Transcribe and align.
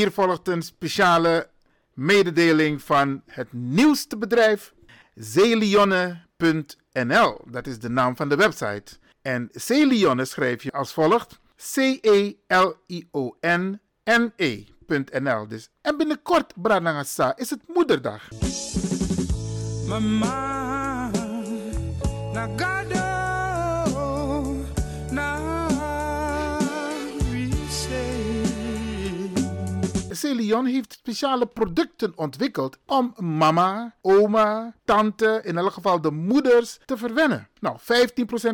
Hier 0.00 0.12
volgt 0.12 0.48
een 0.48 0.62
speciale 0.62 1.48
mededeling 1.94 2.82
van 2.82 3.22
het 3.26 3.52
nieuwste 3.52 4.16
bedrijf 4.16 4.74
Celionne.nl. 5.14 6.20
Dat 7.46 7.66
is 7.66 7.78
de 7.78 7.88
naam 7.88 8.16
van 8.16 8.28
de 8.28 8.36
website. 8.36 8.98
En 9.22 9.48
Celionne 9.52 10.24
schrijf 10.24 10.62
je 10.62 10.72
als 10.72 10.92
volgt: 10.92 11.40
C-E-L-I-O-N-N-E.nl. 11.74 12.38
Dus, 15.48 15.68
en 15.80 15.96
binnenkort, 15.96 16.52
Branagasa, 16.56 17.36
is 17.36 17.50
het 17.50 17.60
moederdag. 17.66 18.28
Mama, 19.86 21.10
Celion 30.20 30.66
heeft 30.66 30.92
speciale 30.92 31.46
producten 31.46 32.12
ontwikkeld 32.16 32.78
om 32.86 33.14
mama, 33.16 33.94
oma, 34.00 34.74
tante, 34.84 35.40
in 35.44 35.58
elk 35.58 35.72
geval 35.72 36.00
de 36.00 36.10
moeders 36.10 36.78
te 36.84 36.96
verwennen. 36.96 37.48
Nou, 37.60 37.78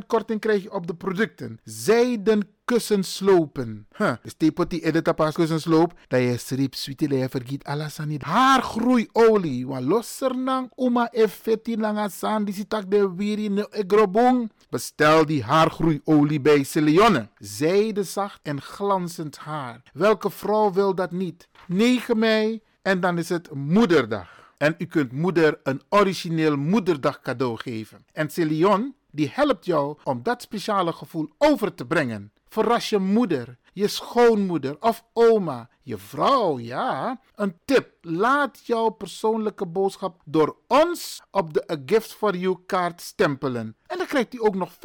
15% 0.03 0.07
korting 0.07 0.41
krijg 0.41 0.63
je 0.63 0.73
op 0.73 0.87
de 0.87 0.95
producten. 0.95 1.61
Zijden 1.65 2.56
kussenslopen. 2.67 3.87
Huh. 3.97 4.19
Dus 4.23 4.35
tepoti 4.35 4.81
edita 4.83 5.13
pas 5.13 5.35
kussensloop. 5.35 5.95
Dat 6.09 6.21
je 6.21 6.37
strip 6.37 6.75
sweetie 6.75 7.15
je 7.15 7.29
vergiet 7.29 7.65
aan 7.65 8.21
Haargroeiolie. 8.21 9.67
Want 9.67 9.85
losser 9.85 10.37
nang 10.37 10.71
oma 10.75 11.09
effetti 11.13 11.77
langa 11.77 12.09
san. 12.09 12.45
Die 12.45 12.55
sitak 12.55 12.91
de 12.91 13.15
wiri 13.17 13.49
ne. 13.49 14.49
Bestel 14.71 15.27
die 15.27 15.43
haargroeiolie 15.43 16.41
bij 16.41 16.63
Celeonne. 16.63 17.29
Zijde 17.39 18.03
zacht 18.03 18.41
en 18.43 18.61
glanzend 18.63 19.37
haar. 19.37 19.83
Welke 19.93 20.31
vrouw 20.31 20.73
wil 20.73 20.95
dat 20.95 21.11
niet? 21.11 21.49
9 21.67 22.19
mei 22.19 22.61
en 22.83 23.01
dan 23.01 23.19
is 23.19 23.29
het 23.29 23.55
moederdag. 23.55 24.29
En 24.57 24.75
u 24.79 24.85
kunt 24.85 25.13
moeder 25.13 25.61
een 25.63 25.83
origineel 25.89 26.57
moederdag 26.57 27.21
cadeau 27.21 27.57
geven. 27.57 28.05
En 28.13 28.31
Celion 28.31 28.95
die 29.11 29.31
helpt 29.33 29.65
jou 29.65 29.97
om 30.05 30.23
dat 30.23 30.43
speciale 30.43 30.93
gevoel 30.93 31.29
over 31.39 31.75
te 31.75 31.87
brengen. 31.87 32.33
Verras 32.49 32.89
je 32.89 32.99
moeder, 32.99 33.59
je 33.73 33.89
schoonmoeder 33.89 34.77
of 34.81 35.05
oma, 35.13 35.69
je 35.87 35.99
vrouw, 35.99 36.59
ja. 36.59 37.21
Een 37.35 37.59
tip: 37.65 37.91
laat 38.01 38.61
jouw 38.63 38.89
persoonlijke 38.89 39.67
boodschap 39.67 40.21
door 40.25 40.57
ons 40.67 41.23
op 41.31 41.55
de 41.55 41.73
A 41.73 41.77
Gift 41.87 42.15
for 42.15 42.37
You 42.37 42.57
kaart 42.67 43.01
stempelen. 43.01 43.77
En 43.87 43.99
dan 43.99 44.07
krijgt 44.07 44.35
u 44.35 44.39
ook 44.41 44.55
nog 44.55 44.73
15% 44.73 44.79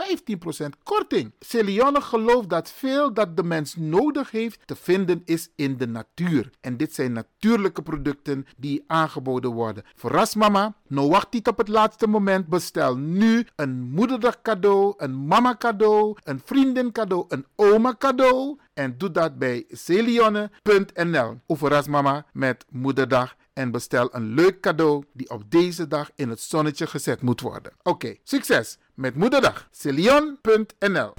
korting. 0.83 1.33
Celianne 1.39 2.02
gelooft 2.02 2.49
dat 2.49 2.72
veel 2.72 3.13
dat 3.13 3.38
de 3.38 3.44
mens 3.44 3.75
nodig 3.75 4.31
heeft 4.31 4.67
te 4.67 4.75
vinden 4.75 5.22
is 5.25 5.49
in 5.55 5.77
de 5.77 5.88
natuur. 5.88 6.49
En 6.59 6.77
dit 6.77 6.94
zijn 6.94 7.11
natuurlijke 7.11 7.81
producten 7.81 8.45
die 8.57 8.83
aangeboden 8.88 9.52
worden. 9.52 9.83
Verras 9.95 10.35
mama, 10.35 10.75
nou 10.88 11.09
wacht 11.09 11.33
niet 11.33 11.47
op 11.47 11.57
het 11.57 11.67
laatste 11.67 12.07
moment. 12.07 12.47
Bestel 12.47 12.97
nu 12.97 13.47
een 13.56 13.81
moederdag 13.81 14.41
cadeau, 14.41 14.94
een 14.97 15.25
mama 15.28 15.56
cadeau, 15.56 16.18
een 16.23 16.41
vriendin 16.45 16.91
cadeau, 16.91 17.25
een 17.28 17.45
oma 17.56 17.95
cadeau. 17.97 18.59
En 18.73 18.97
doe 18.97 19.12
dat 19.12 19.38
bij 19.38 19.66
celionne.nl. 20.94 21.40
Verras 21.47 21.88
mama 21.88 22.25
met 22.34 22.66
moederdag 22.69 23.35
en 23.53 23.72
bestel 23.72 24.09
een 24.12 24.34
leuk 24.34 24.59
cadeau 24.59 25.03
die 25.13 25.29
op 25.29 25.52
deze 25.52 25.88
dag 25.88 26.12
in 26.16 26.29
het 26.29 26.40
zonnetje 26.40 26.88
gezet 26.88 27.22
moet 27.22 27.41
worden. 27.41 27.72
Oké, 27.84 28.16
succes 28.24 28.78
met 28.94 29.16
moederdag. 29.16 29.68
Celion.nl 29.72 31.13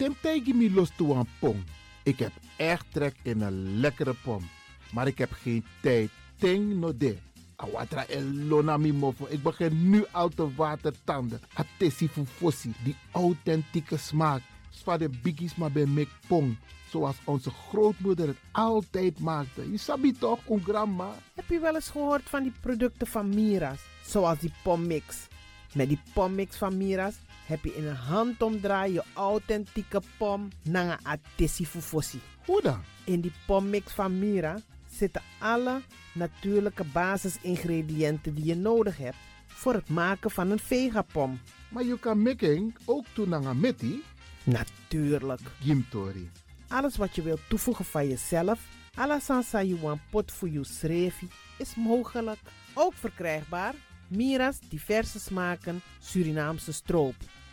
Temptegi 0.00 0.54
mi 0.54 0.70
los 0.72 0.90
toe 0.96 1.14
een 1.14 1.26
pom. 1.38 1.64
Ik 2.02 2.18
heb 2.18 2.32
echt 2.56 2.86
trek 2.92 3.14
in 3.22 3.40
een 3.40 3.80
lekkere 3.80 4.14
pom. 4.14 4.48
Maar 4.92 5.06
ik 5.06 5.18
heb 5.18 5.32
geen 5.32 5.64
tijd. 5.80 6.10
Ting 6.38 6.74
no 6.74 6.96
de. 6.96 7.16
Awatra 7.56 8.06
elona 8.06 8.76
mofo. 8.76 9.26
Ik 9.28 9.42
begin 9.42 9.90
nu 9.90 10.04
al 10.10 10.28
te 10.28 10.54
watertanden. 10.54 11.40
Atesi 11.54 12.08
fufosi. 12.08 12.72
Die 12.84 12.96
authentieke 13.10 13.96
smaak. 13.96 14.42
Zwa 14.70 14.96
de 14.96 15.08
biggies 15.22 15.54
maar 15.54 15.72
bij 15.72 15.86
mek 15.86 16.08
pong. 16.26 16.56
Zoals 16.90 17.16
onze 17.24 17.50
grootmoeder 17.50 18.26
het 18.26 18.38
altijd 18.52 19.18
maakte. 19.18 19.70
Je 19.70 19.78
sabi 19.78 20.12
toch, 20.12 20.48
een 20.48 20.62
grandma? 20.62 21.14
Heb 21.34 21.48
je 21.48 21.58
wel 21.58 21.74
eens 21.74 21.90
gehoord 21.90 22.28
van 22.28 22.42
die 22.42 22.52
producten 22.60 23.06
van 23.06 23.28
Mira's? 23.28 23.80
Zoals 24.06 24.38
die 24.38 24.52
pommix. 24.62 25.28
Met 25.74 25.88
die 25.88 26.00
pommix 26.12 26.56
van 26.56 26.76
Mira's 26.76 27.14
heb 27.50 27.64
je 27.64 27.74
in 27.74 27.86
een 27.86 27.96
handomdraai 27.96 28.92
je 28.92 29.04
authentieke 29.14 30.00
pom 30.16 30.48
naar 30.62 30.84
een 30.84 31.06
atessi 31.06 31.66
fufosi. 31.66 32.20
Hoe 32.46 32.62
dan? 32.62 32.80
In 33.04 33.20
die 33.20 33.32
pommix 33.46 33.92
van 33.92 34.18
Mira 34.18 34.58
zitten 34.90 35.22
alle 35.38 35.80
natuurlijke 36.14 36.84
basisingrediënten 36.84 38.34
die 38.34 38.44
je 38.44 38.56
nodig 38.56 38.96
hebt 38.96 39.16
voor 39.46 39.74
het 39.74 39.88
maken 39.88 40.30
van 40.30 40.50
een 40.50 40.58
vegapom. 40.58 41.40
Maar 41.68 41.84
je 41.84 41.98
kan 41.98 42.22
making 42.22 42.76
ook 42.84 43.04
doen 43.14 43.28
naar 43.28 43.44
een 43.44 43.60
metti? 43.60 44.02
Natuurlijk. 44.44 45.40
Gimtori. 45.60 46.30
Alles 46.68 46.96
wat 46.96 47.14
je 47.14 47.22
wilt 47.22 47.48
toevoegen 47.48 47.84
van 47.84 48.08
jezelf, 48.08 48.60
alasansa 48.94 49.58
je 49.58 49.78
een 49.84 50.00
pot 50.10 50.32
voor 50.32 50.48
je 50.48 50.64
schreef, 50.64 51.22
is 51.58 51.74
mogelijk. 51.74 52.38
Ook 52.74 52.94
verkrijgbaar 52.94 53.74
Mira's 54.08 54.58
diverse 54.68 55.20
smaken 55.20 55.80
Surinaamse 56.00 56.72
stroop 56.72 57.14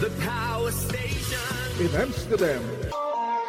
The 0.00 0.08
power 0.24 0.70
station. 0.72 1.78
in 1.78 1.94
Amsterdam. 2.00 2.62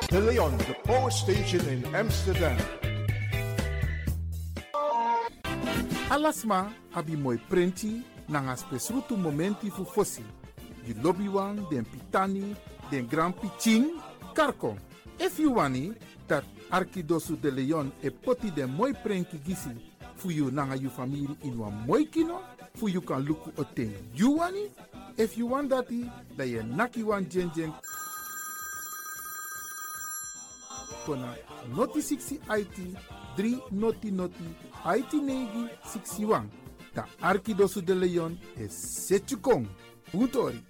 De 0.09 0.19
Leon, 0.19 0.57
the 0.57 0.75
power 0.83 1.09
station 1.09 1.61
in 1.69 1.95
Amsterdam. 1.95 2.57
Alasma 6.09 6.73
abi 6.93 7.15
moi 7.15 7.37
prenti 7.37 8.03
nanga 8.27 8.55
spesrutu 8.55 9.15
momenti 9.15 9.69
fu 9.69 9.85
fosi. 9.85 10.23
You 10.85 10.95
lobby 11.01 11.29
wan, 11.29 11.65
den 11.69 11.85
pitani, 11.85 12.53
den 12.89 13.07
grand 13.07 13.33
piching, 13.39 14.01
karko. 14.33 14.77
If 15.19 15.39
you 15.39 15.53
wani, 15.53 15.93
dat 16.27 16.43
Arkidosu 16.69 17.37
de 17.39 17.49
Leon 17.51 17.91
e 18.03 18.09
poti 18.09 18.51
den 18.51 18.75
moi 18.75 18.91
prenki 18.91 19.37
gisi 19.37 19.71
fu 20.15 20.29
you 20.31 20.51
nanga 20.51 20.75
you 20.75 20.89
family 20.89 21.27
in 21.43 21.57
wan 21.57 21.85
moi 21.87 22.03
kino, 22.11 22.41
fu 22.75 22.87
you 22.89 23.01
kan 23.01 23.23
luku 23.25 23.51
oten 23.55 23.93
you 24.13 24.37
wani. 24.37 24.67
If 25.17 25.37
you 25.37 25.47
want 25.47 25.69
dati, 25.69 26.09
da 26.37 26.43
ye 26.43 26.63
naki 26.63 27.03
wan 27.03 27.25
jen 27.29 27.51
jen 27.55 27.73
kona 31.05 31.35
noti 31.75 32.01
60 32.01 32.39
IT 32.49 32.77
3 33.37 33.71
noti 33.71 34.11
noti 34.11 34.43
IT 34.85 35.13
negi 35.13 35.69
61. 35.85 36.49
Da 36.95 37.05
Arkidosu 37.21 37.81
de 37.81 37.93
Leon 37.93 38.37
e 38.57 38.67
Setchukong. 38.67 39.67
Utori. 40.13 40.61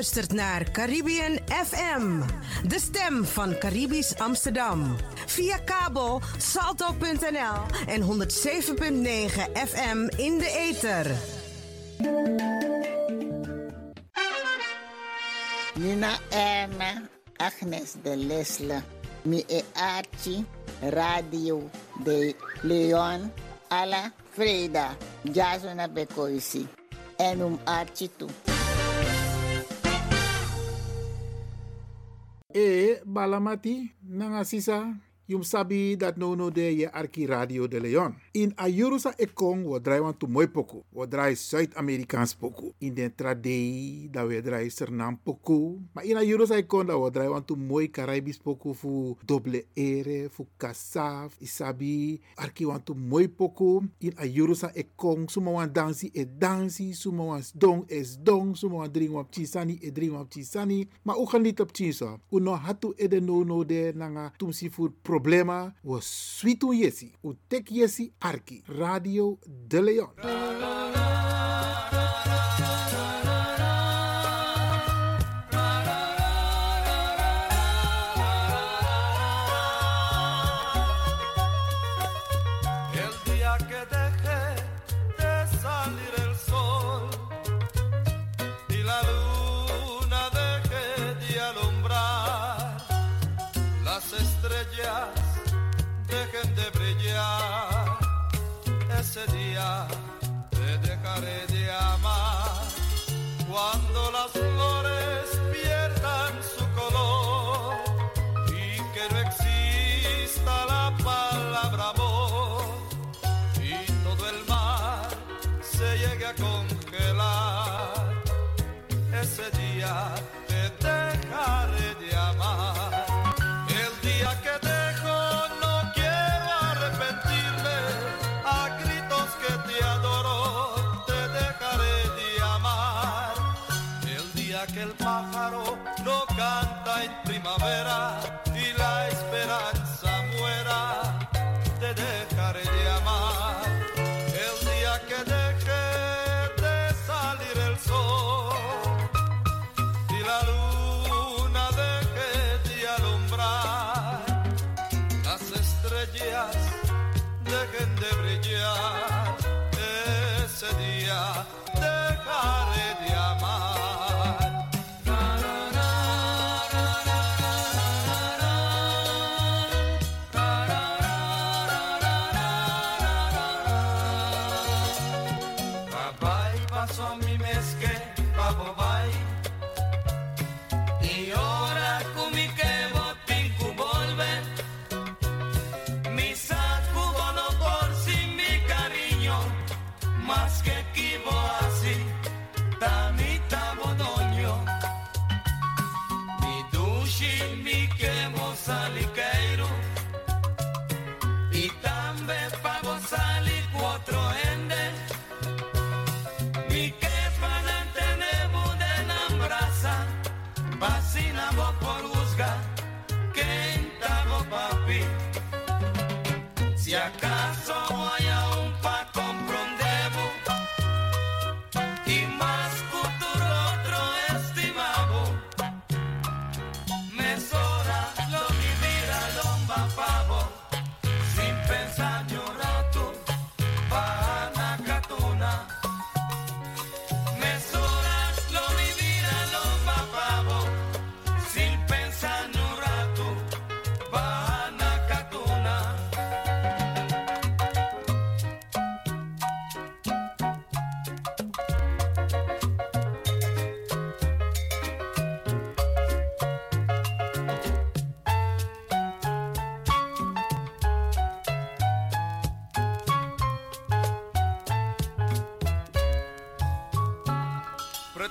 Luistert 0.00 0.32
naar 0.32 0.70
Caribbean 0.70 1.38
FM, 1.46 2.20
de 2.68 2.78
stem 2.78 3.24
van 3.24 3.58
Caribisch 3.58 4.18
Amsterdam. 4.18 4.96
Via 5.26 5.58
kabel 5.58 6.20
salto.nl 6.38 7.86
en 7.86 8.02
107.9 8.02 8.06
FM 9.52 10.08
in 10.16 10.38
de 10.38 10.68
ether. 10.68 11.16
Nina 15.74 16.18
Erna, 16.30 17.02
Agnes 17.36 17.92
de 18.02 18.16
Lesle, 18.16 18.82
mi 19.22 19.44
e 19.46 19.62
Archie, 19.72 20.44
Radio 20.80 21.70
de 22.04 22.34
Leon, 22.62 23.32
Ala 23.68 24.12
Freda, 24.30 24.96
Jazona 25.22 25.88
Bekoisi, 25.88 26.68
en 27.16 27.40
um 27.40 27.58
Archie 27.64 28.10
toe. 28.16 28.28
E 32.54 33.00
balamati 33.06 33.92
nanga 34.02 34.44
sisa. 34.44 34.94
Yum 35.30 35.42
sabi 35.46 35.94
dat 35.96 36.16
no 36.16 36.34
no 36.34 36.50
de 36.50 36.74
je 36.76 36.90
arki 36.90 37.26
Radio 37.26 37.66
de 37.68 37.80
Leon. 37.80 38.14
In 38.30 38.54
Ayurusa 38.54 39.10
ekong 39.18 39.66
wo 39.66 39.74
draai 39.82 39.98
wan 39.98 40.14
tu 40.14 40.28
mooi 40.30 40.46
poku. 40.46 40.84
Wo 40.94 41.02
draai 41.02 41.34
Zuid-Amerikaans 41.34 42.36
poku. 42.38 42.70
In 42.78 42.94
den 42.94 43.10
tradei 43.10 44.06
da 44.06 44.22
we 44.22 44.38
draai 44.38 44.70
Sernam 44.70 45.18
poku. 45.18 45.82
Maar 45.90 46.06
in 46.06 46.14
Ayurusa 46.14 46.54
ekong 46.54 46.86
da 46.86 46.94
wo 46.94 47.10
draai 47.10 47.26
wan 47.26 47.42
tu 47.42 47.56
mooi 47.58 47.88
Caribisch 47.90 48.38
poku 48.38 48.70
fu 48.72 49.16
doble 49.26 49.64
ere, 49.74 50.28
fu 50.30 50.46
kasaf, 50.56 51.34
isabi. 51.42 52.20
Arki 52.38 52.68
wan 52.70 52.78
tu 52.78 52.94
mooi 52.94 53.26
poku. 53.26 53.82
In 53.98 54.14
Ayurusa 54.14 54.70
ekong 54.78 55.26
suma 55.26 55.50
wan 55.50 55.72
dansi 55.72 56.12
e 56.14 56.22
dansi, 56.22 56.94
suma 56.94 57.40
dong 57.58 57.82
es 57.90 58.14
dong, 58.14 58.54
suma 58.54 58.86
wan 58.86 58.92
drink 58.92 59.10
chisani 59.34 59.80
e 59.82 59.90
drink 59.90 60.14
wan 60.14 60.30
chisani. 60.30 60.86
Maar 61.02 61.18
u 61.18 61.26
gaan 61.26 61.42
niet 61.42 61.60
op 61.60 61.74
chinso. 61.74 62.20
U 62.30 62.38
no 62.38 62.54
hatu 62.54 62.94
e 62.96 63.08
de 63.08 63.20
no 63.20 63.42
no 63.42 63.64
de 63.64 63.90
nanga 63.96 64.30
tumsi 64.38 64.70
fu 64.70 64.88
problema 65.02 65.74
wo 65.82 65.98
switu 65.98 66.70
yesi. 66.72 67.10
U 67.26 67.34
tek 67.48 67.66
yesi 67.70 68.12
arki. 68.20 68.62
Radio 68.66 69.38
de 69.46 69.82
Leon. 69.82 70.14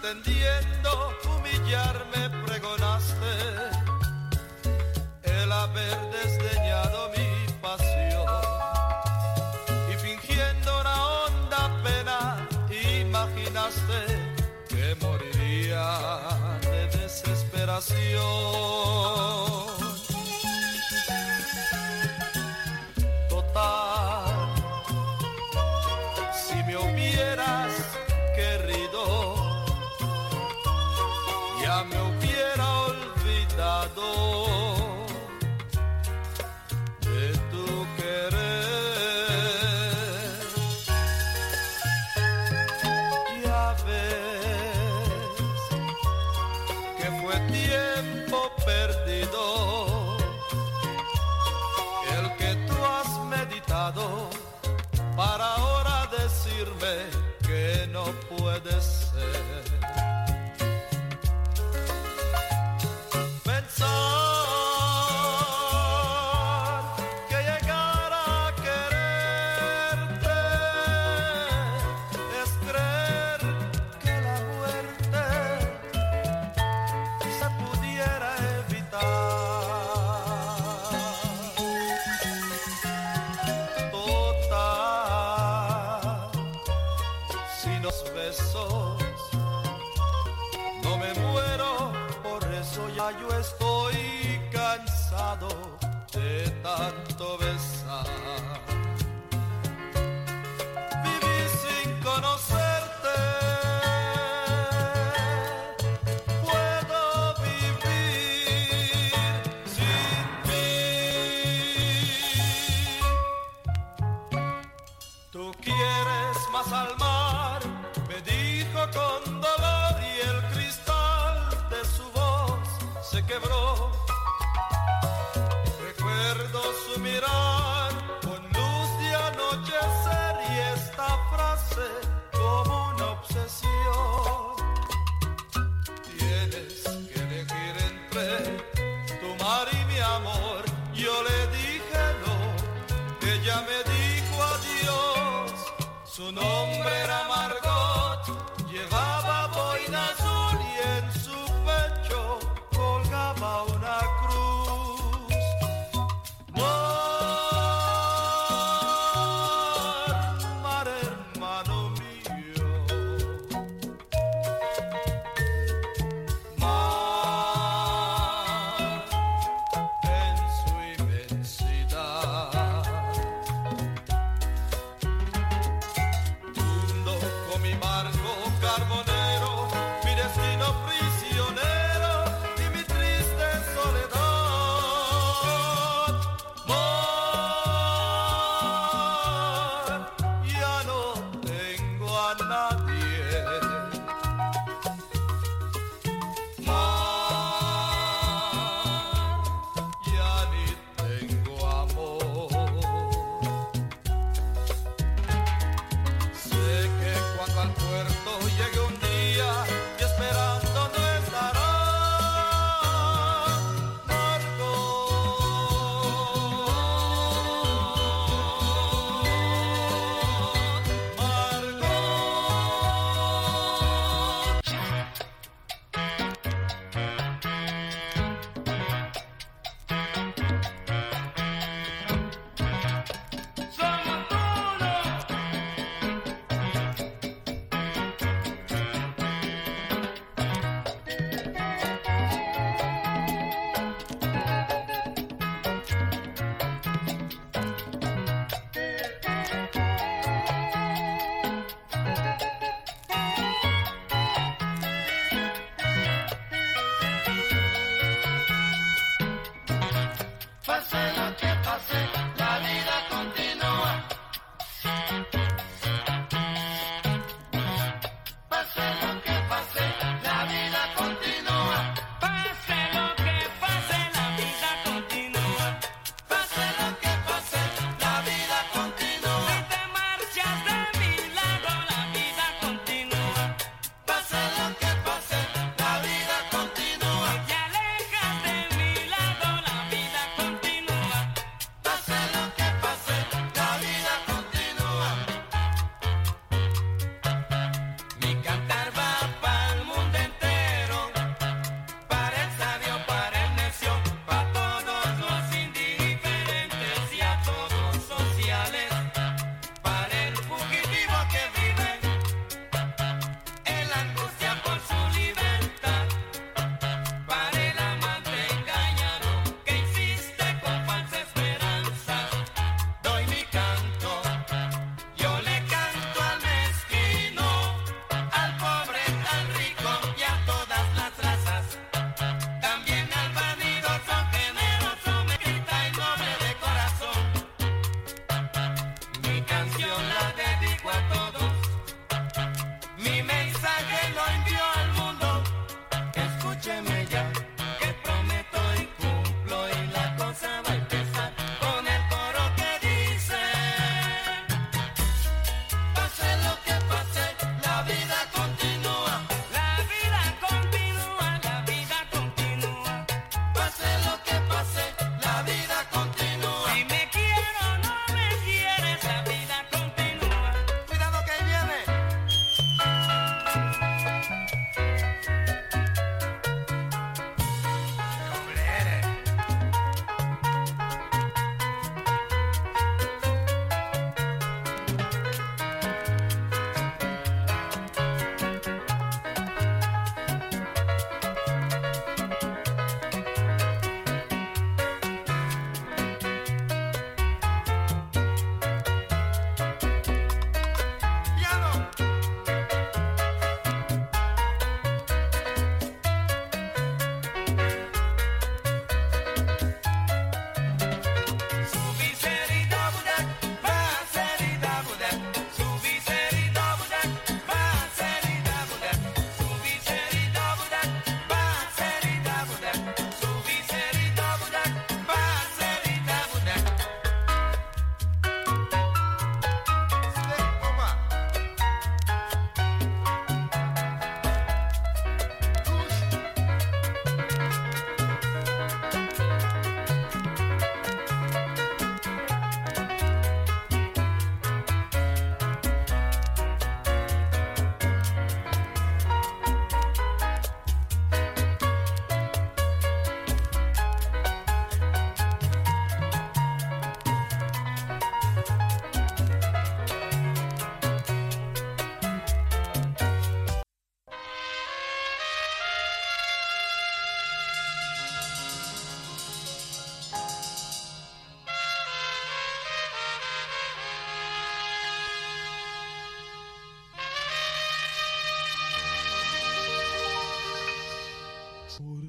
pretendiendo 0.02 1.14
humillarme 1.26 2.30
pregonaste 2.46 3.32
el 5.24 5.52
haber 5.52 5.98
desdeñado 6.12 7.10
mi 7.16 7.52
pasión 7.62 8.26
y 9.92 9.96
fingiendo 9.98 10.82
una 10.82 11.06
honda 11.06 11.72
pena 11.84 12.48
imaginaste 13.02 14.00
que 14.70 14.96
moriría 15.02 15.86
de 16.62 16.88
desesperación. 16.98 19.29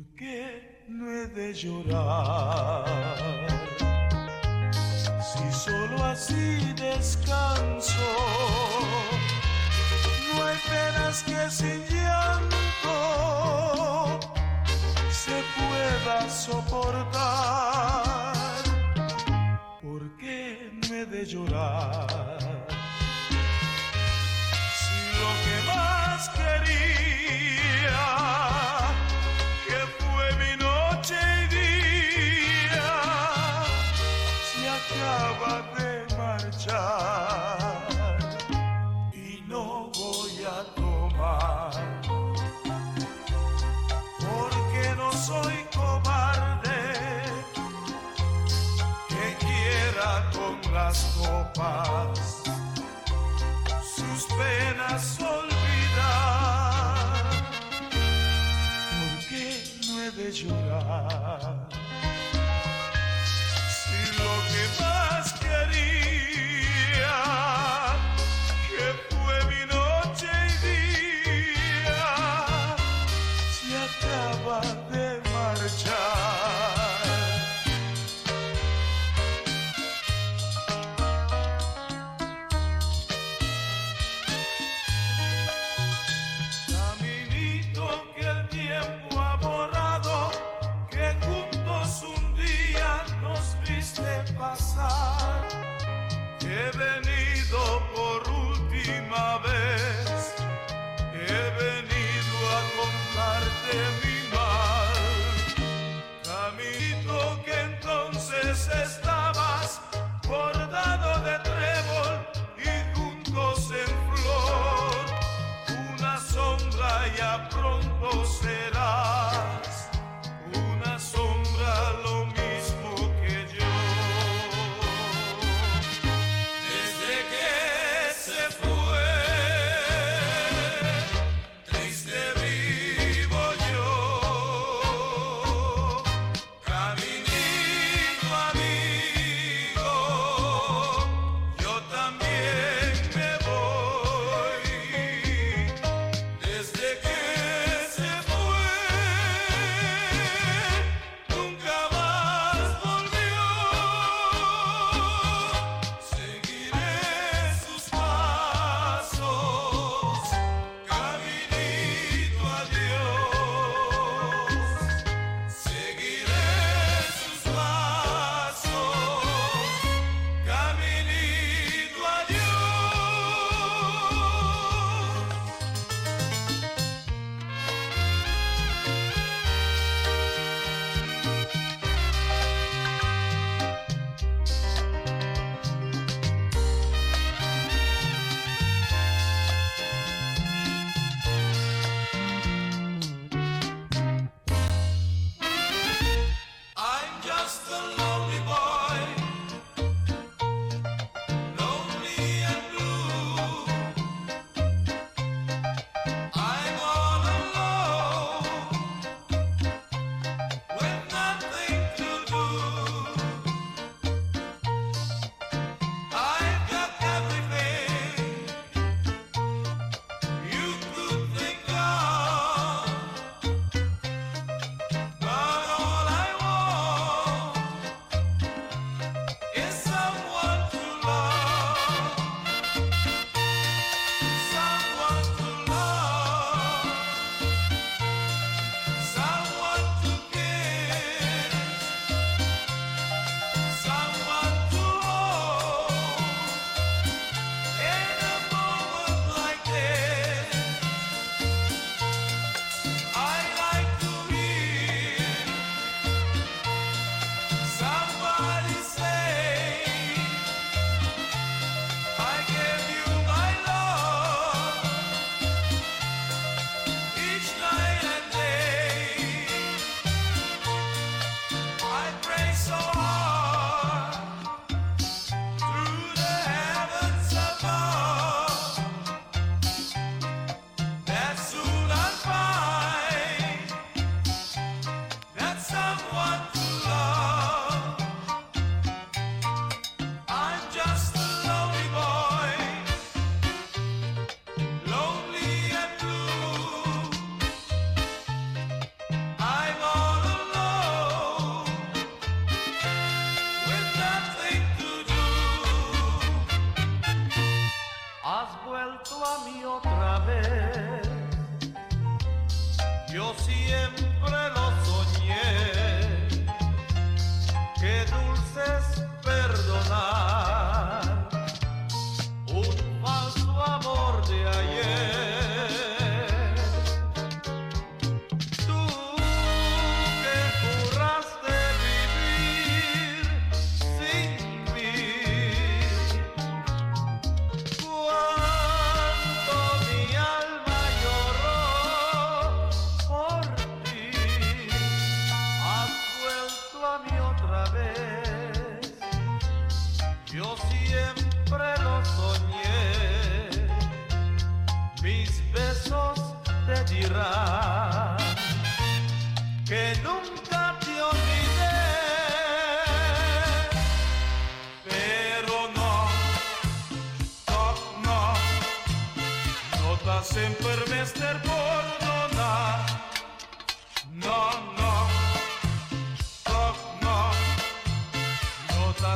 ¿Por 0.00 0.16
qué 0.16 0.84
no 0.88 1.10
he 1.10 1.26
de 1.26 1.52
llorar? 1.52 2.86
Si 5.20 5.52
solo 5.52 6.02
así 6.02 6.72
descanso, 6.72 8.08
no 10.34 10.42
hay 10.46 10.56
penas 10.70 11.22
que 11.22 11.50
sin 11.50 11.84
llanto 11.88 12.96
se 15.10 15.42
pueda 15.58 16.30
soportar. 16.30 17.52
¿Por 19.82 20.16
qué 20.16 20.70
no 20.88 20.94
he 20.94 21.04
de 21.04 21.26
llorar? 21.26 22.09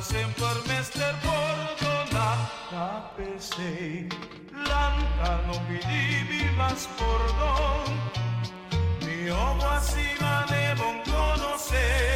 sem 0.05 0.31
permester 0.35 1.15
pordona 1.25 2.29
capesei 2.71 4.07
lanta 4.69 5.31
non 5.47 5.61
mi 5.67 5.79
divivas 5.79 6.87
pordon 6.99 7.89
mi 9.05 9.31
homo 9.31 9.67
así 9.79 10.07
ne 10.51 10.75
bon 10.77 10.97
conocer. 11.11 12.14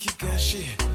keep 0.00 0.22
you 0.22 0.38
shit. 0.38 0.89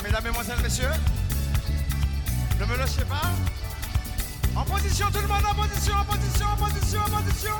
mesdames, 0.00 0.24
mesdemoiselles, 0.24 0.60
messieurs. 0.62 0.90
Ne 2.58 2.64
me 2.64 2.76
lâchez 2.76 3.04
pas. 3.04 3.30
En 4.56 4.64
position, 4.64 5.06
tout 5.12 5.20
le 5.20 5.28
monde 5.28 5.44
en 5.44 5.54
position, 5.54 5.94
en 5.94 6.04
position, 6.04 6.46
en 6.46 6.56
position, 6.56 7.00
en 7.00 7.22
position. 7.22 7.52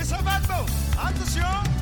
Et 0.00 0.04
ça 0.04 0.18
va 0.22 0.40
de 0.40 0.46
beau. 0.46 0.66
Attention. 0.98 1.81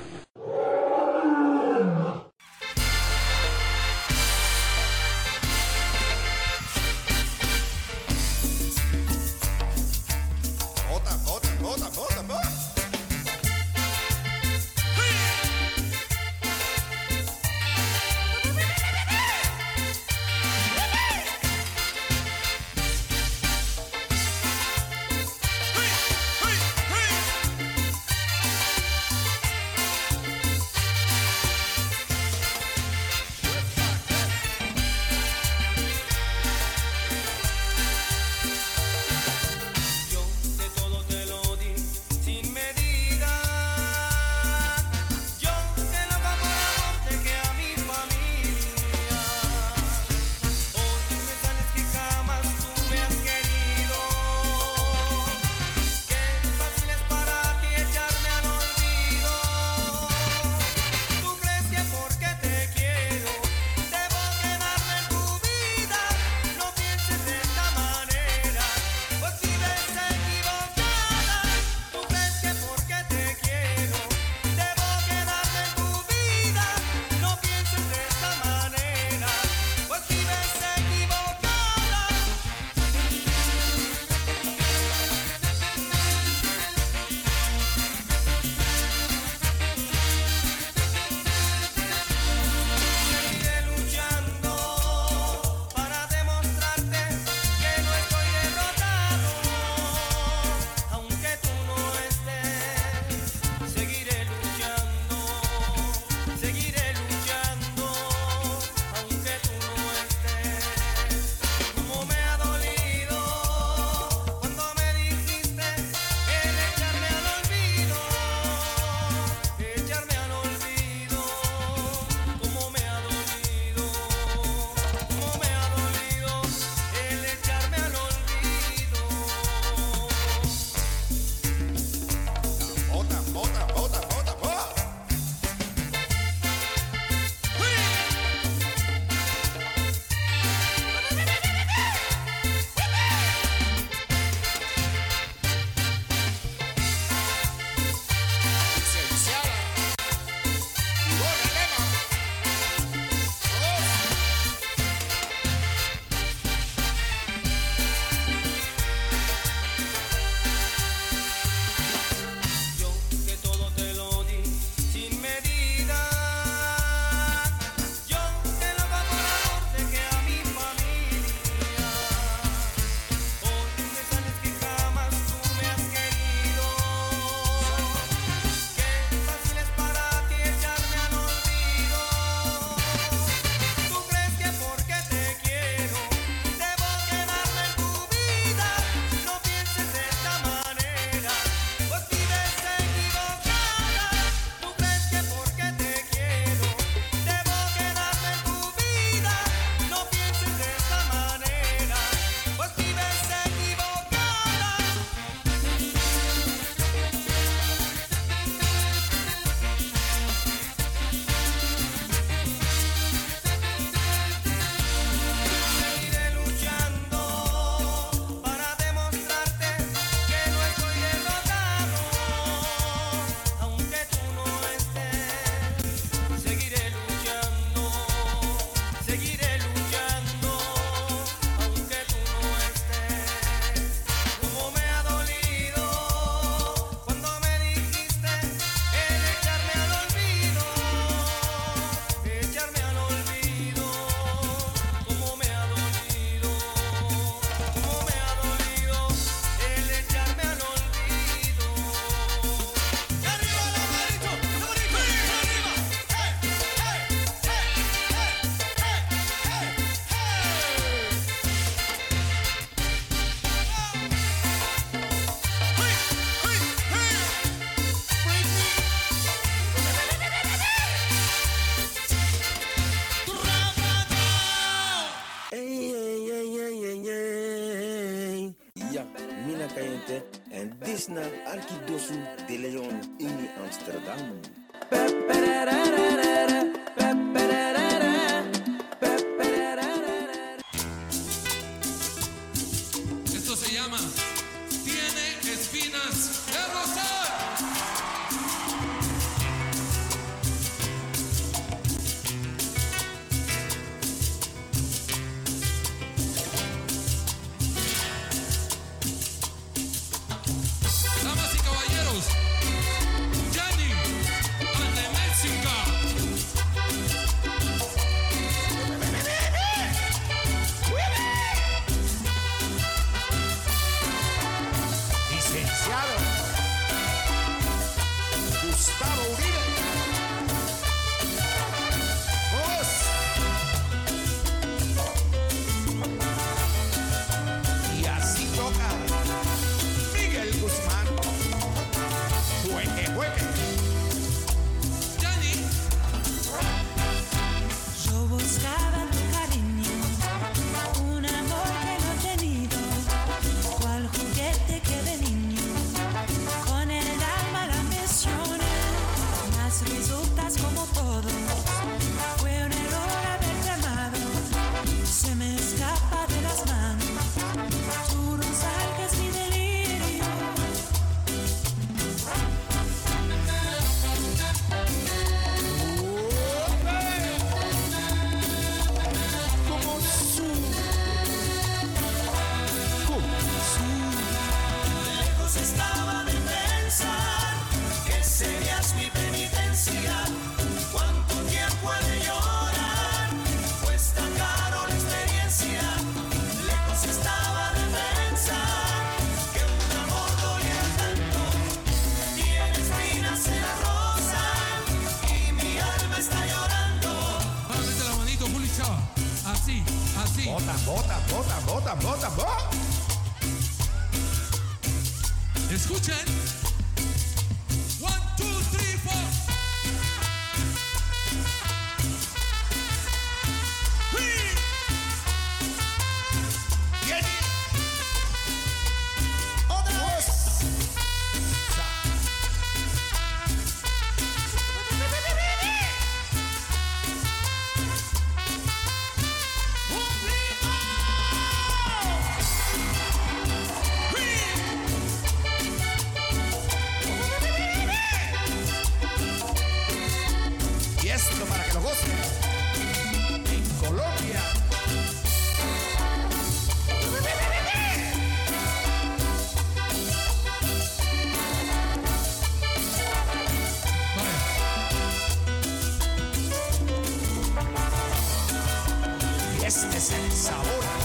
Es. 470.09 471.00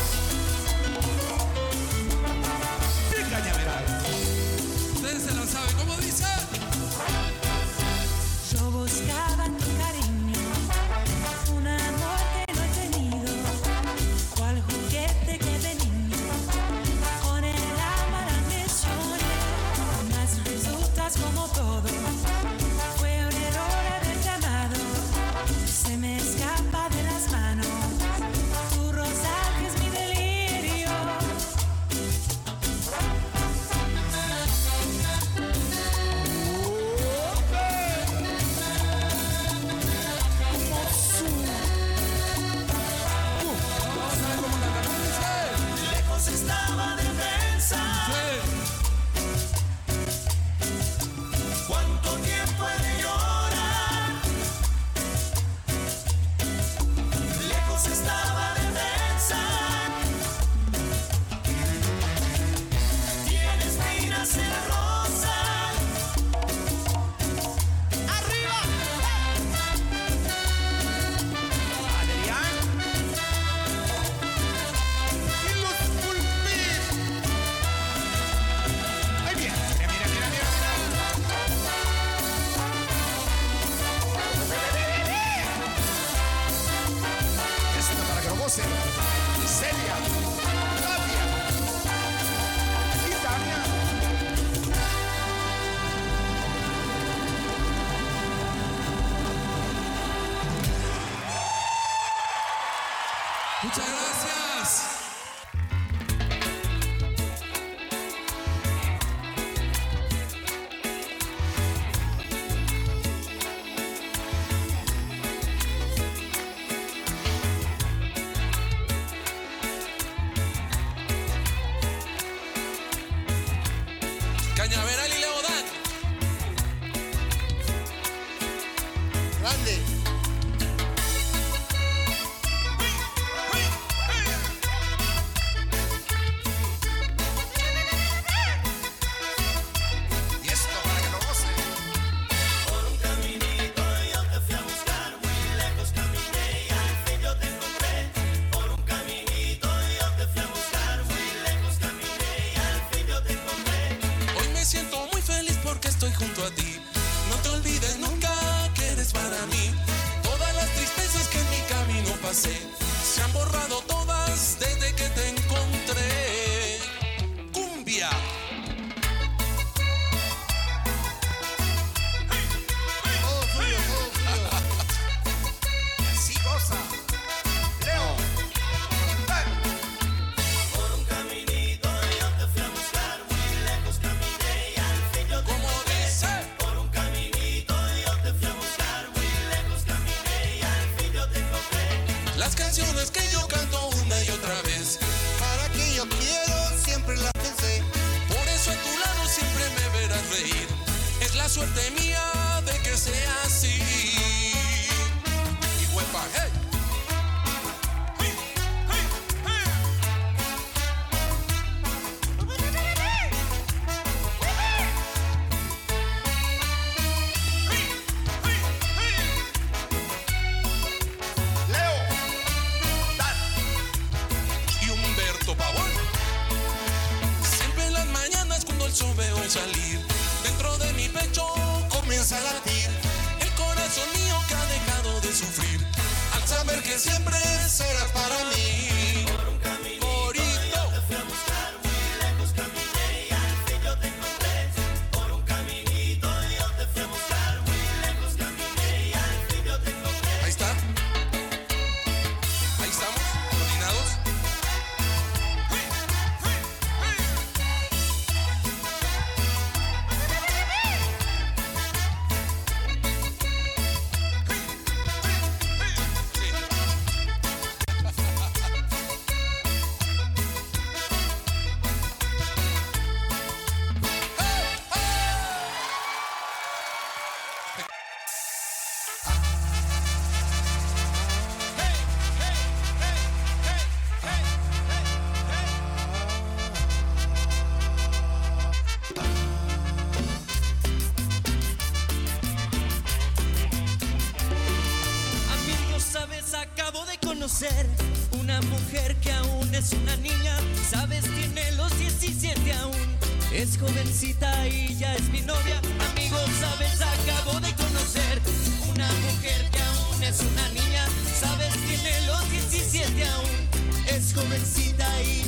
Muchas 103.67 103.85
gracias. 103.85 104.36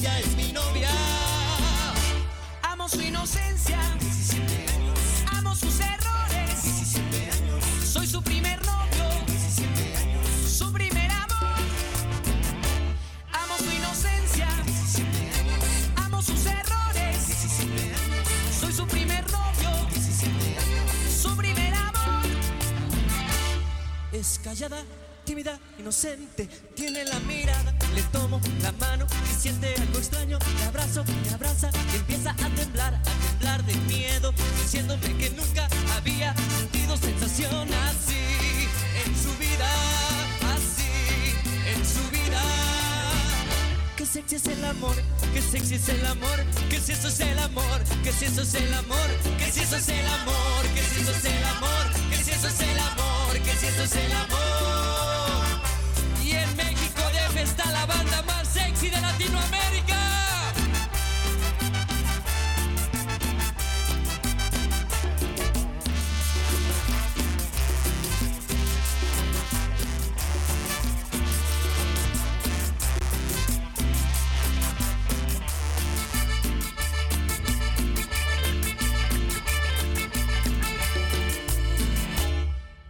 Ya 0.01 0.19
es 0.19 0.37
mi 0.37 0.53
novia. 0.53 0.91
Amo 2.63 2.89
su 2.89 3.01
inocencia. 3.01 3.79
17 4.01 4.67
años. 4.75 4.99
Amo 5.33 5.55
sus 5.55 5.81
errores. 5.81 6.63
17 6.63 7.31
años. 7.31 7.65
Soy 7.85 8.07
su 8.07 8.23
primer 8.23 8.65
novio. 8.65 9.05
17 9.27 9.97
años. 9.97 10.27
Su 10.51 10.73
primer 10.73 11.11
amor. 11.11 11.59
Amo 13.33 13.55
su 13.59 13.71
inocencia. 13.71 14.49
17 14.65 15.31
años. 15.39 15.65
Amo 15.97 16.23
sus 16.23 16.47
errores. 16.47 17.27
17 17.27 17.95
años. 17.95 18.29
Soy 18.61 18.73
su 18.73 18.87
primer 18.87 19.25
novio. 19.31 19.71
17 19.91 20.59
años. 20.59 21.13
Su 21.23 21.37
primer 21.37 21.75
amor. 21.75 22.25
Es 24.13 24.41
callada, 24.43 24.83
tímida, 25.25 25.59
inocente. 25.79 26.47
Tiene 26.75 27.05
la 27.05 27.19
mirada, 27.21 27.78
tomo 28.13 28.41
la 28.63 28.73
mano 28.73 29.07
y 29.31 29.41
siente 29.41 29.75
algo 29.81 29.99
extraño. 29.99 30.39
Le 30.59 30.65
abrazo, 30.65 31.05
me 31.25 31.35
abraza 31.35 31.71
y 31.93 31.97
empieza 31.97 32.31
a 32.31 32.49
temblar, 32.55 32.95
a 32.95 33.03
temblar 33.03 33.65
de 33.65 33.75
miedo, 33.93 34.33
diciéndome 34.63 35.17
que 35.17 35.31
nunca 35.31 35.69
había 35.97 36.35
sentido 36.59 36.97
sensación 36.97 37.69
así 37.91 38.69
en 39.05 39.17
su 39.17 39.31
vida, 39.39 39.69
así 40.55 41.35
en 41.67 41.85
su 41.85 42.11
vida. 42.11 42.43
Que 43.97 44.07
sexy 44.07 44.37
es 44.37 44.47
el 44.47 44.65
amor, 44.65 44.97
que 45.33 45.43
sexy 45.43 45.75
es 45.75 45.89
el 45.89 46.07
amor, 46.07 46.45
que 46.71 46.81
si 46.81 46.93
eso 46.93 47.09
es 47.09 47.21
el 47.21 47.39
amor, 47.39 47.83
que 48.05 48.13
si 48.13 48.25
eso 48.25 48.43
es 48.43 48.55
el 48.55 48.75
amor, 48.75 49.09
que 49.39 49.51
si 49.53 49.61
eso 49.61 49.77
es 49.77 49.89
el 49.89 50.07
amor, 50.07 50.63
que 50.75 50.83
si 50.83 51.01
eso 51.01 51.13
es 51.13 51.25
el 51.25 51.45
amor, 51.45 51.85
que 52.11 52.17
si 52.25 52.31
eso 52.31 52.49
es 52.49 52.61
el 52.61 52.79
amor, 52.79 53.39
que 53.45 53.53
si 53.55 53.67
eso 53.67 53.83
es 53.83 53.97
el 53.97 54.13
amor. 54.13 54.78
La 57.73 57.87
banda 57.87 58.23
más 58.23 58.49
sexy 58.49 58.89
de 58.89 59.01
Latinoamérica. 59.01 59.97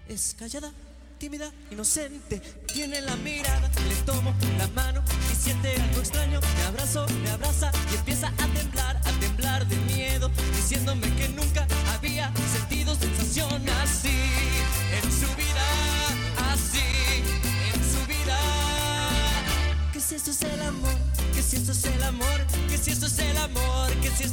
Es 0.08 0.34
callada, 0.38 0.72
tímida, 1.18 1.50
inocente, 1.70 2.40
tiene 2.72 3.00
la 3.00 3.16
mirada, 3.16 3.68
le 3.88 3.94
tomo 4.06 4.32
la 4.56 4.68
mano 4.68 5.02
y 5.32 5.34
siente 5.34 5.74
algo 5.74 5.98
extraño, 5.98 6.40
me 6.40 6.62
abrazo, 6.64 7.06
me 7.22 7.30
abraza 7.30 7.72
y 7.92 7.96
empieza 7.96 8.28
a 8.28 8.46
temblar, 8.54 8.96
a 8.96 9.10
temblar 9.18 9.66
de 9.66 9.76
miedo, 9.92 10.30
diciéndome 10.54 11.12
que 11.16 11.28
nunca 11.30 11.66
había 11.92 12.32
sentido 12.52 12.94
sensación 12.94 13.68
así 13.82 14.16
en 15.02 15.10
su 15.10 15.34
vida, 15.36 15.66
así 16.52 17.24
en 17.74 17.80
su 17.92 18.06
vida. 18.06 18.38
Que 19.92 20.00
si 20.00 20.14
esto 20.14 20.30
es 20.30 20.42
el 20.42 20.62
amor, 20.62 20.94
que 21.34 21.42
si 21.42 21.56
esto 21.56 21.72
es 21.72 21.84
el 21.84 22.02
amor, 22.04 22.46
que 22.68 22.78
si 22.78 22.92
esto 22.92 23.06
es 23.06 23.18
el 23.18 23.36
amor, 23.38 23.90
que 24.00 24.10
si 24.10 24.24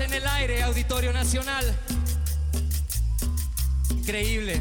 en 0.00 0.12
el 0.12 0.26
aire, 0.26 0.62
Auditorio 0.62 1.12
Nacional. 1.12 1.64
Increíble. 3.90 4.60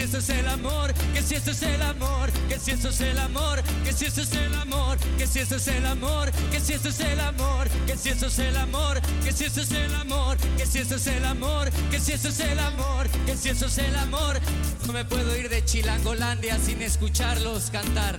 Si 0.00 0.04
esto 0.04 0.18
es 0.18 0.30
el 0.30 0.48
amor, 0.48 0.94
que 1.12 1.22
si 1.22 1.34
esto 1.34 1.50
es 1.50 1.62
el 1.62 1.82
amor, 1.82 2.32
que 2.48 2.58
si 2.58 2.70
esto 2.70 2.88
es 2.88 3.00
el 3.02 3.18
amor, 3.18 3.62
que 3.84 3.92
si 3.92 4.06
esto 4.06 4.22
es 4.22 4.32
el 4.32 4.54
amor, 4.54 4.98
que 5.18 5.26
si 5.26 5.38
esto 5.40 5.56
es 5.56 5.68
el 5.68 5.84
amor, 5.84 6.32
que 6.50 6.60
si 6.60 6.72
esto 6.72 6.88
es 6.88 7.00
el 7.00 7.20
amor, 7.20 7.68
que 7.84 7.96
si 7.98 8.08
esto 8.08 8.26
es 8.26 8.38
el 8.38 8.56
amor, 8.56 9.00
que 9.22 9.32
si 9.32 9.44
esto 9.44 9.60
es 9.60 9.70
el 9.70 9.94
amor, 9.94 10.38
que 10.56 10.66
si 10.66 10.78
esto 10.78 10.94
es 10.96 11.06
el 11.06 11.24
amor, 11.24 11.70
que 11.90 12.00
si 12.00 12.12
esto 12.12 12.28
es 12.28 12.40
el 12.40 12.58
amor, 12.58 13.08
que 13.26 13.36
si 13.36 13.48
esto 13.50 13.66
es 13.66 13.78
el 13.78 13.96
amor. 13.96 14.40
No 14.86 14.92
me 14.94 15.04
puedo 15.04 15.36
ir 15.36 15.50
de 15.50 15.62
Chilangolandia 15.66 16.58
sin 16.58 16.80
escucharlos 16.80 17.68
cantar. 17.70 18.18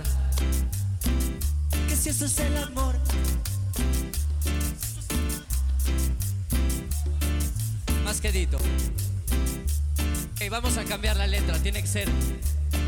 Que 1.88 1.96
si 1.96 2.10
esto 2.10 2.26
es 2.26 2.38
el 2.38 2.56
amor. 2.58 2.94
Más 8.04 8.20
quedito. 8.20 8.58
Vamos 10.62 10.78
a 10.78 10.84
cambiar 10.84 11.16
la 11.16 11.26
letra, 11.26 11.58
tiene 11.58 11.80
que 11.82 11.88
ser. 11.88 12.08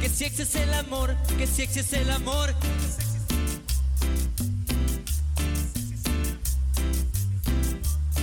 Que 0.00 0.08
si 0.08 0.24
ex 0.26 0.38
es 0.38 0.54
el 0.54 0.72
amor, 0.74 1.16
que 1.36 1.44
si 1.44 1.62
ex 1.62 1.76
es 1.76 1.92
el 1.92 2.08
amor. 2.08 2.54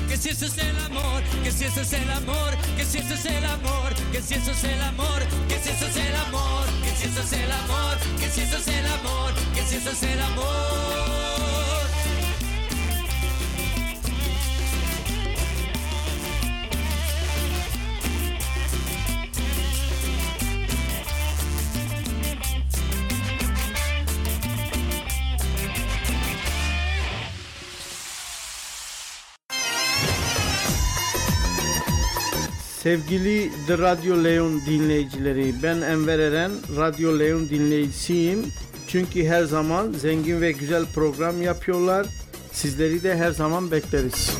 Que 0.07 0.15
si 0.15 0.29
eso 0.29 0.45
es 0.45 0.57
el 0.57 0.79
amor, 0.85 1.21
que 1.43 1.51
si 1.51 1.65
eso 1.65 1.81
es 1.81 1.91
el 1.91 2.11
amor, 2.11 2.57
que 2.77 2.85
si 2.85 2.97
eso 2.99 3.13
es 3.13 3.25
el 3.25 3.43
amor, 3.43 3.93
que 4.13 4.21
si 4.21 4.35
eso 4.35 4.51
es 4.51 4.63
el 4.63 4.81
amor, 4.81 5.19
que 5.49 5.59
si 5.59 5.69
eso 5.69 5.85
es 5.85 5.97
el 5.97 6.15
amor, 6.15 6.67
que 6.81 6.95
si 6.95 7.07
eso 7.07 7.21
es 7.21 7.33
el 7.33 7.51
amor, 7.51 7.97
que 8.19 8.29
si 8.29 8.41
eso 8.41 8.57
es 8.57 8.67
el 8.67 8.85
amor, 8.85 9.33
que 9.53 9.63
si 9.63 9.75
eso 9.75 9.91
es 9.91 10.03
el 10.03 10.21
amor. 10.21 11.20
Sevgili 32.84 33.51
de 33.67 33.77
Radyo 33.77 34.23
Leon 34.23 34.61
dinleyicileri, 34.65 35.53
ben 35.63 35.82
Enver 35.82 36.19
Eren, 36.19 36.51
Radyo 36.77 37.19
Leon 37.19 37.49
dinleyicisiyim. 37.49 38.45
Çünkü 38.88 39.25
her 39.25 39.43
zaman 39.43 39.91
zengin 39.91 40.41
ve 40.41 40.51
güzel 40.51 40.86
program 40.95 41.41
yapıyorlar. 41.41 42.07
Sizleri 42.51 43.03
de 43.03 43.15
her 43.15 43.32
zaman 43.32 43.71
bekleriz. 43.71 44.32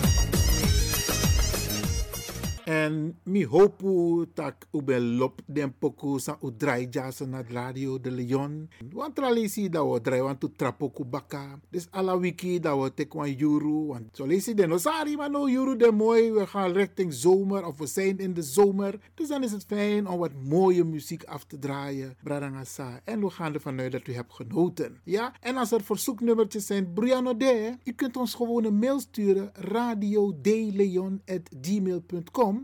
En 2.72 3.20
mi 3.24 3.44
hopu 3.46 4.26
u 4.72 4.82
ben 4.82 5.18
lop 5.18 5.42
den 5.46 5.74
poku 5.80 6.20
sa 6.20 6.38
u 6.42 6.52
drai 6.58 6.88
jasa 6.92 7.26
na 7.26 7.42
radio 7.42 7.98
de 8.00 8.12
Leon. 8.12 8.70
Want 8.94 9.16
tralisi 9.16 9.70
da 9.70 9.84
wo 9.84 10.00
drai 10.00 10.22
want 10.22 10.40
tu 10.40 10.48
trapoku 10.56 11.04
baka. 11.06 11.60
Dus 11.70 11.88
ala 11.92 12.18
wiki 12.18 12.60
da 12.60 12.76
wo 12.76 12.90
tek 12.90 13.14
wan 13.14 13.34
juru. 13.34 13.88
Want 13.88 14.16
zo 14.16 14.26
den 14.56 14.72
osari 14.72 15.16
maar 15.16 15.30
no 15.30 15.50
juru 15.50 15.76
de 15.76 15.92
mooi. 15.92 16.32
We 16.32 16.48
gaan 16.48 16.72
richting 16.72 17.14
zomer 17.14 17.66
of 17.66 17.78
we 17.78 17.86
zijn 17.86 18.18
in 18.18 18.34
de 18.34 18.42
zomer. 18.42 19.00
Dus 19.16 19.28
dan 19.28 19.44
is 19.44 19.52
het 19.52 19.66
fijn 19.66 20.08
om 20.08 20.20
wat 20.20 20.32
mooie 20.44 20.84
muziek 20.84 21.24
af 21.24 21.44
te 21.44 21.60
draaien. 21.60 22.16
Bradangasa. 22.24 23.02
En 23.04 23.20
we 23.20 23.30
gaan 23.30 23.54
ervan 23.54 23.80
uit 23.80 23.92
dat 23.92 24.08
u 24.08 24.14
hebt 24.14 24.34
genoten. 24.34 25.00
Ja? 25.04 25.34
En 25.42 25.58
als 25.58 25.72
er 25.72 25.84
verzoeknummertjes 25.84 26.66
zijn, 26.66 26.94
Brianna 26.94 27.34
de, 27.34 27.78
u 27.84 27.92
kunt 27.92 28.18
ons 28.18 28.34
gewoon 28.34 28.64
een 28.64 28.80
mail 28.80 29.00
sturen. 29.00 29.52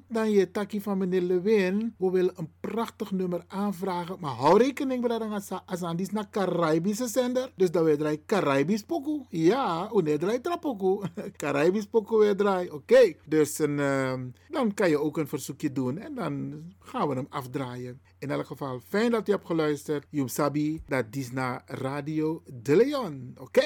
Dan 0.07 0.31
je 0.31 0.51
takkie 0.51 0.81
van 0.81 0.97
meneer 0.97 1.21
Lewin. 1.21 1.95
We 1.97 2.09
willen 2.09 2.33
een 2.35 2.51
prachtig 2.59 3.11
nummer 3.11 3.43
aanvragen. 3.47 4.17
Maar 4.19 4.31
hou 4.31 4.57
rekening 4.57 5.01
met 5.01 5.09
dat 5.09 5.61
Azan 5.65 5.99
is 5.99 6.11
naar 6.11 6.29
Caribische 6.29 7.07
zender. 7.07 7.51
Dus 7.55 7.71
dan 7.71 7.83
weer 7.83 7.97
draai 7.97 8.25
Caribisch 8.25 8.83
pokoe. 8.83 9.25
Ja, 9.29 9.89
wanneer 9.91 10.19
draai 10.19 10.41
trapokoe. 10.41 11.09
Caribisch 11.37 11.85
pokoe 11.85 12.19
weer 12.19 12.35
draai. 12.35 12.69
Oké, 12.69 13.13
dus 13.25 13.59
een, 13.59 13.77
uh, 13.77 14.13
dan 14.49 14.73
kan 14.73 14.89
je 14.89 14.99
ook 14.99 15.17
een 15.17 15.27
verzoekje 15.27 15.71
doen. 15.71 15.97
En 15.97 16.15
dan 16.15 16.63
gaan 16.79 17.07
we 17.07 17.15
hem 17.15 17.27
afdraaien. 17.29 18.01
In 18.19 18.31
elk 18.31 18.45
geval, 18.45 18.79
fijn 18.87 19.11
dat 19.11 19.25
je 19.25 19.31
hebt 19.31 19.45
geluisterd. 19.45 20.07
Jum 20.09 20.27
Sabi, 20.27 20.81
dat 20.87 21.05
is 21.11 21.31
naar 21.31 21.63
Radio 21.65 22.43
De 22.45 22.75
Leon. 22.75 23.35
Oké. 23.37 23.65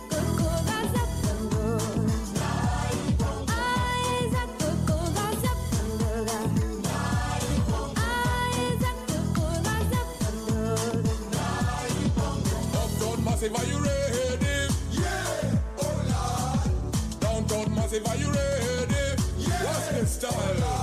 Massive, 13.41 13.57
are 13.57 13.65
you 13.65 13.79
ready? 13.83 14.73
Yeah, 14.91 15.57
oh 15.79 16.61
Lord. 16.61 17.19
Downtown 17.19 17.73
Massive, 17.73 18.05
are 18.05 18.15
you 18.15 18.27
ready? 18.27 18.93
Yeah, 19.39 19.63
What's 19.63 19.87
the 19.87 20.05
style? 20.05 20.31
Oh, 20.35 20.80